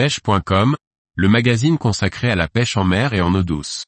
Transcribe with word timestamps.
pêche.com, 0.00 0.76
le 1.14 1.28
magazine 1.28 1.76
consacré 1.76 2.30
à 2.30 2.34
la 2.34 2.48
pêche 2.48 2.78
en 2.78 2.84
mer 2.84 3.12
et 3.12 3.20
en 3.20 3.34
eau 3.34 3.42
douce. 3.42 3.84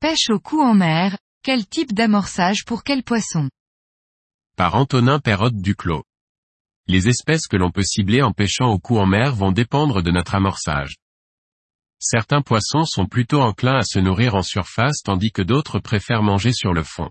Pêche 0.00 0.30
au 0.30 0.40
cou 0.40 0.60
en 0.60 0.74
mer, 0.74 1.16
quel 1.44 1.68
type 1.68 1.92
d'amorçage 1.92 2.64
pour 2.66 2.82
quel 2.82 3.04
poisson? 3.04 3.48
Par 4.56 4.74
Antonin 4.74 5.20
Perrotte 5.20 5.54
Duclos. 5.54 6.02
Les 6.88 7.06
espèces 7.06 7.46
que 7.46 7.56
l'on 7.56 7.70
peut 7.70 7.84
cibler 7.84 8.22
en 8.22 8.32
pêchant 8.32 8.70
au 8.70 8.80
cou 8.80 8.98
en 8.98 9.06
mer 9.06 9.36
vont 9.36 9.52
dépendre 9.52 10.02
de 10.02 10.10
notre 10.10 10.34
amorçage. 10.34 10.96
Certains 12.02 12.40
poissons 12.40 12.86
sont 12.86 13.04
plutôt 13.04 13.42
enclins 13.42 13.76
à 13.76 13.82
se 13.84 13.98
nourrir 13.98 14.34
en 14.34 14.42
surface 14.42 15.02
tandis 15.04 15.32
que 15.32 15.42
d'autres 15.42 15.78
préfèrent 15.78 16.22
manger 16.22 16.52
sur 16.52 16.72
le 16.72 16.82
fond. 16.82 17.10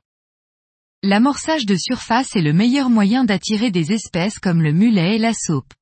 L'amorçage 1.03 1.67
de 1.67 1.75
surface 1.75 2.35
est 2.35 2.41
le 2.41 2.53
meilleur 2.53 2.89
moyen 2.89 3.23
d'attirer 3.23 3.69
des 3.69 3.93
espèces 3.93 4.39
comme 4.39 4.63
le 4.63 4.73
mulet 4.73 5.15
et 5.15 5.19
la 5.19 5.33
saupe. 5.33 5.73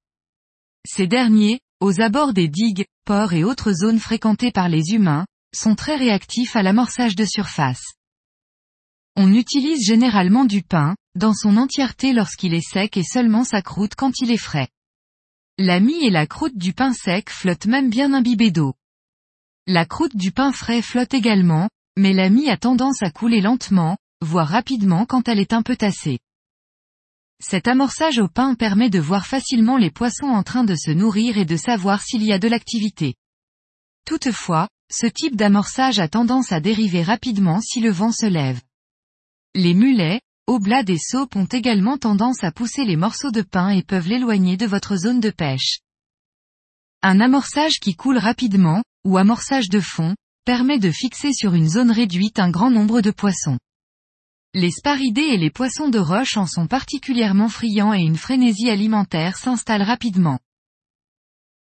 Ces 0.85 1.07
derniers, 1.07 1.61
aux 1.79 2.01
abords 2.01 2.33
des 2.33 2.49
digues, 2.49 2.85
ports 3.05 3.33
et 3.33 3.43
autres 3.45 3.71
zones 3.71 3.99
fréquentées 3.99 4.51
par 4.51 4.67
les 4.67 4.93
humains, 4.93 5.25
sont 5.55 5.75
très 5.75 5.95
réactifs 5.95 6.55
à 6.55 6.61
l'amorçage 6.61 7.15
de 7.15 7.25
surface. 7.25 7.93
On 9.15 9.33
utilise 9.33 9.87
généralement 9.87 10.45
du 10.45 10.61
pain, 10.61 10.95
dans 11.15 11.33
son 11.33 11.57
entièreté 11.57 12.13
lorsqu'il 12.13 12.53
est 12.53 12.61
sec 12.61 12.97
et 12.97 13.03
seulement 13.03 13.43
sa 13.43 13.61
croûte 13.61 13.95
quand 13.95 14.19
il 14.19 14.31
est 14.31 14.37
frais. 14.37 14.67
La 15.57 15.79
mie 15.79 16.05
et 16.05 16.11
la 16.11 16.27
croûte 16.27 16.57
du 16.57 16.73
pain 16.73 16.93
sec 16.93 17.31
flottent 17.31 17.65
même 17.65 17.89
bien 17.89 18.13
imbibées 18.13 18.51
d'eau. 18.51 18.75
La 19.69 19.85
croûte 19.85 20.15
du 20.15 20.31
pain 20.31 20.53
frais 20.53 20.81
flotte 20.81 21.13
également, 21.13 21.69
mais 21.97 22.13
la 22.13 22.29
mie 22.29 22.49
a 22.49 22.55
tendance 22.55 23.03
à 23.03 23.11
couler 23.11 23.41
lentement, 23.41 23.97
voire 24.21 24.47
rapidement 24.47 25.05
quand 25.05 25.27
elle 25.27 25.39
est 25.39 25.51
un 25.51 25.61
peu 25.61 25.75
tassée. 25.75 26.19
Cet 27.43 27.67
amorçage 27.67 28.17
au 28.17 28.29
pain 28.29 28.55
permet 28.55 28.89
de 28.89 28.99
voir 28.99 29.27
facilement 29.27 29.75
les 29.75 29.91
poissons 29.91 30.27
en 30.27 30.41
train 30.41 30.63
de 30.63 30.73
se 30.73 30.91
nourrir 30.91 31.37
et 31.37 31.43
de 31.43 31.57
savoir 31.57 32.01
s'il 32.01 32.23
y 32.23 32.31
a 32.31 32.39
de 32.39 32.47
l'activité. 32.47 33.15
Toutefois, 34.05 34.69
ce 34.89 35.05
type 35.05 35.35
d'amorçage 35.35 35.99
a 35.99 36.07
tendance 36.07 36.53
à 36.53 36.61
dériver 36.61 37.03
rapidement 37.03 37.59
si 37.59 37.81
le 37.81 37.91
vent 37.91 38.13
se 38.13 38.25
lève. 38.25 38.61
Les 39.53 39.73
mulets, 39.73 40.21
oblats 40.47 40.85
et 40.87 40.97
saupes 40.97 41.35
ont 41.35 41.45
également 41.45 41.97
tendance 41.97 42.41
à 42.45 42.53
pousser 42.53 42.85
les 42.85 42.95
morceaux 42.95 43.31
de 43.31 43.41
pain 43.41 43.67
et 43.67 43.83
peuvent 43.83 44.07
l'éloigner 44.07 44.55
de 44.55 44.65
votre 44.65 44.95
zone 44.95 45.19
de 45.19 45.29
pêche. 45.29 45.81
Un 47.01 47.19
amorçage 47.19 47.81
qui 47.81 47.95
coule 47.95 48.17
rapidement, 48.17 48.81
ou 49.07 49.17
amorçage 49.17 49.69
de 49.69 49.79
fond, 49.79 50.17
permet 50.43 50.79
de 50.79 50.91
fixer 50.91 51.31
sur 51.31 51.53
une 51.53 51.69
zone 51.69 51.91
réduite 51.91 52.39
un 52.39 52.49
grand 52.49 52.69
nombre 52.69 52.99
de 52.99 53.11
poissons. 53.11 53.57
Les 54.53 54.69
sparidés 54.69 55.21
et 55.21 55.37
les 55.37 55.49
poissons 55.49 55.87
de 55.87 55.97
roche 55.97 56.35
en 56.35 56.45
sont 56.45 56.67
particulièrement 56.67 57.47
friands 57.47 57.93
et 57.93 58.01
une 58.01 58.17
frénésie 58.17 58.69
alimentaire 58.69 59.37
s'installe 59.37 59.81
rapidement. 59.81 60.39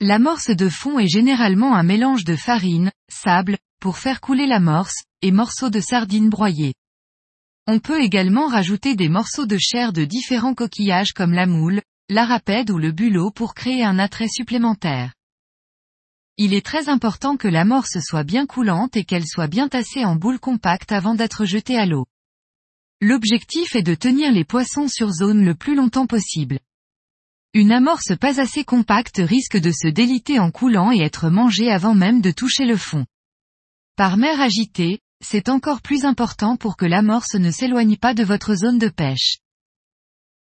L'amorce 0.00 0.50
de 0.50 0.68
fond 0.68 0.98
est 0.98 1.06
généralement 1.06 1.76
un 1.76 1.84
mélange 1.84 2.24
de 2.24 2.34
farine, 2.34 2.90
sable, 3.08 3.58
pour 3.80 3.96
faire 3.96 4.20
couler 4.20 4.48
l'amorce, 4.48 5.04
et 5.22 5.30
morceaux 5.30 5.70
de 5.70 5.80
sardines 5.80 6.30
broyées. 6.30 6.74
On 7.68 7.78
peut 7.78 8.02
également 8.02 8.48
rajouter 8.48 8.96
des 8.96 9.08
morceaux 9.08 9.46
de 9.46 9.56
chair 9.56 9.92
de 9.92 10.04
différents 10.04 10.54
coquillages 10.54 11.12
comme 11.12 11.32
la 11.32 11.46
moule, 11.46 11.80
l'arapède 12.08 12.70
ou 12.70 12.78
le 12.78 12.90
bulot 12.90 13.30
pour 13.30 13.54
créer 13.54 13.84
un 13.84 14.00
attrait 14.00 14.28
supplémentaire. 14.28 15.15
Il 16.38 16.52
est 16.52 16.64
très 16.64 16.90
important 16.90 17.38
que 17.38 17.48
l'amorce 17.48 17.98
soit 18.00 18.22
bien 18.22 18.44
coulante 18.44 18.94
et 18.94 19.04
qu'elle 19.04 19.26
soit 19.26 19.46
bien 19.46 19.68
tassée 19.68 20.04
en 20.04 20.16
boule 20.16 20.38
compacte 20.38 20.92
avant 20.92 21.14
d'être 21.14 21.46
jetée 21.46 21.78
à 21.78 21.86
l'eau. 21.86 22.04
L'objectif 23.00 23.74
est 23.74 23.82
de 23.82 23.94
tenir 23.94 24.32
les 24.32 24.44
poissons 24.44 24.86
sur 24.86 25.10
zone 25.12 25.46
le 25.46 25.54
plus 25.54 25.74
longtemps 25.74 26.06
possible. 26.06 26.58
Une 27.54 27.72
amorce 27.72 28.14
pas 28.20 28.38
assez 28.38 28.64
compacte 28.64 29.16
risque 29.16 29.56
de 29.56 29.70
se 29.72 29.88
déliter 29.88 30.38
en 30.38 30.50
coulant 30.50 30.92
et 30.92 31.00
être 31.00 31.30
mangée 31.30 31.70
avant 31.70 31.94
même 31.94 32.20
de 32.20 32.30
toucher 32.30 32.66
le 32.66 32.76
fond. 32.76 33.06
Par 33.96 34.18
mer 34.18 34.38
agitée, 34.38 35.00
c'est 35.24 35.48
encore 35.48 35.80
plus 35.80 36.04
important 36.04 36.58
pour 36.58 36.76
que 36.76 36.84
l'amorce 36.84 37.34
ne 37.36 37.50
s'éloigne 37.50 37.96
pas 37.96 38.12
de 38.12 38.24
votre 38.24 38.54
zone 38.54 38.78
de 38.78 38.90
pêche. 38.90 39.38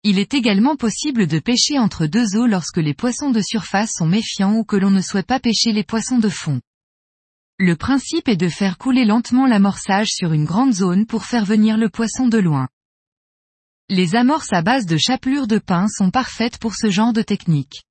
Il 0.04 0.18
est 0.18 0.34
également 0.34 0.78
possible 0.78 1.28
de 1.28 1.40
pêcher 1.40 1.78
entre 1.78 2.06
deux 2.06 2.38
eaux 2.38 2.48
lorsque 2.48 2.78
les 2.78 2.94
poissons 2.94 3.32
de 3.32 3.42
surface 3.42 3.92
sont 3.98 4.08
méfiants 4.08 4.56
ou 4.56 4.64
que 4.64 4.78
l'on 4.78 4.92
ne 4.92 5.02
souhaite 5.02 5.28
pas 5.28 5.42
pêcher 5.42 5.74
les 5.74 5.84
poissons 5.84 6.20
de 6.20 6.30
fond. 6.30 6.62
Le 7.58 7.76
principe 7.76 8.30
est 8.30 8.38
de 8.38 8.48
faire 8.48 8.78
couler 8.78 9.04
lentement 9.04 9.46
l'amorçage 9.46 10.08
sur 10.08 10.32
une 10.32 10.46
grande 10.46 10.72
zone 10.72 11.06
pour 11.06 11.26
faire 11.26 11.44
venir 11.44 11.76
le 11.76 11.90
poisson 11.90 12.30
de 12.30 12.38
loin. 12.38 12.70
Les 13.90 14.16
amorces 14.16 14.54
à 14.54 14.62
base 14.62 14.86
de 14.86 14.96
chapelure 14.96 15.48
de 15.48 15.58
pain 15.58 15.88
sont 15.90 16.12
parfaites 16.12 16.60
pour 16.60 16.76
ce 16.76 16.90
genre 16.90 17.12
de 17.12 17.22
technique. 17.22 17.84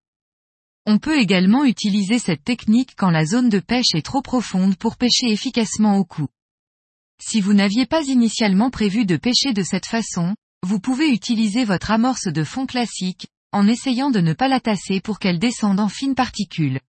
On 0.87 0.99
peut 0.99 1.19
également 1.19 1.65
utiliser 1.65 2.19
cette 2.19 2.43
technique 2.43 2.95
quand 2.97 3.11
la 3.11 3.27
zone 3.27 3.51
de 3.51 3.59
pêche 3.59 3.95
est 3.95 4.07
trop 4.07 4.23
profonde 4.23 4.77
pour 4.77 4.97
pêcher 4.97 5.31
efficacement 5.31 5.99
au 5.99 6.07
cou. 6.07 6.29
Si 7.21 7.43
vous 7.43 7.53
n'aviez 7.53 7.85
pas 7.85 8.03
initialement 8.05 8.71
prévu 8.71 9.05
de 9.05 9.19
pêcher 9.19 9.53
de 9.53 9.63
cette 9.63 9.85
façon, 9.85 10.35
vous 10.67 10.81
pouvez 10.81 11.09
utiliser 11.11 11.65
votre 11.65 11.91
amorce 11.91 12.27
de 12.27 12.45
fond 12.45 12.67
classique, 12.67 13.29
en 13.53 13.67
essayant 13.67 14.11
de 14.11 14.21
ne 14.21 14.33
pas 14.33 14.49
la 14.49 14.61
tasser 14.61 15.01
pour 15.01 15.19
qu'elle 15.19 15.39
descende 15.39 15.81
en 15.81 15.89
fines 15.89 16.15
particules. 16.15 16.81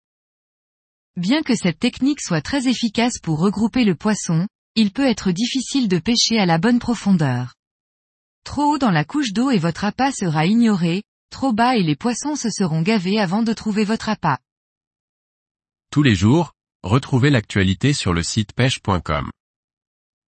Bien 1.16 1.42
que 1.42 1.54
cette 1.54 1.78
technique 1.78 2.20
soit 2.20 2.42
très 2.42 2.68
efficace 2.68 3.18
pour 3.22 3.38
regrouper 3.40 3.84
le 3.84 3.94
poisson, 3.94 4.46
il 4.74 4.92
peut 4.92 5.06
être 5.06 5.32
difficile 5.32 5.88
de 5.88 5.98
pêcher 5.98 6.38
à 6.38 6.46
la 6.46 6.58
bonne 6.58 6.78
profondeur. 6.78 7.54
Trop 8.44 8.74
haut 8.74 8.78
dans 8.78 8.90
la 8.90 9.04
couche 9.04 9.32
d'eau 9.32 9.50
et 9.50 9.58
votre 9.58 9.84
appât 9.84 10.12
sera 10.12 10.46
ignoré, 10.46 11.02
trop 11.30 11.52
bas 11.52 11.76
et 11.76 11.82
les 11.82 11.96
poissons 11.96 12.36
se 12.36 12.50
seront 12.50 12.82
gavés 12.82 13.18
avant 13.18 13.42
de 13.42 13.52
trouver 13.52 13.84
votre 13.84 14.08
appât. 14.08 14.38
Tous 15.90 16.02
les 16.02 16.14
jours, 16.14 16.52
retrouvez 16.82 17.30
l'actualité 17.30 17.92
sur 17.92 18.12
le 18.12 18.22
site 18.22 18.52
pêche.com 18.52 19.30